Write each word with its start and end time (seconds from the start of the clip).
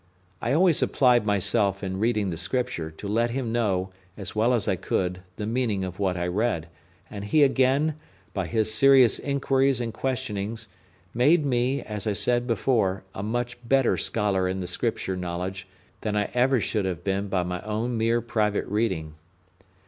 I 0.41 0.53
always 0.53 0.81
applied 0.81 1.27
myself, 1.27 1.83
in 1.83 1.99
reading 1.99 2.31
the 2.31 2.37
Scripture, 2.37 2.89
to 2.89 3.07
let 3.07 3.29
him 3.29 3.51
know, 3.51 3.91
as 4.17 4.35
well 4.35 4.55
as 4.55 4.67
I 4.67 4.75
could, 4.75 5.21
the 5.35 5.45
meaning 5.45 5.83
of 5.83 5.99
what 5.99 6.17
I 6.17 6.25
read; 6.25 6.69
and 7.11 7.23
he 7.25 7.43
again, 7.43 7.93
by 8.33 8.47
his 8.47 8.73
serious 8.73 9.19
inquiries 9.19 9.79
and 9.79 9.93
questionings, 9.93 10.67
made 11.13 11.45
me, 11.45 11.83
as 11.83 12.07
I 12.07 12.13
said 12.13 12.47
before, 12.47 13.03
a 13.13 13.21
much 13.21 13.59
better 13.69 13.95
scholar 13.95 14.49
in 14.49 14.59
the 14.59 14.65
Scripture 14.65 15.15
knowledge 15.15 15.67
than 16.01 16.15
I 16.15 16.25
should 16.57 16.85
ever 16.87 16.89
have 16.95 17.03
been 17.03 17.27
by 17.27 17.43
my 17.43 17.61
own 17.61 17.95
mere 17.95 18.21
private 18.21 18.65
reading. 18.65 19.13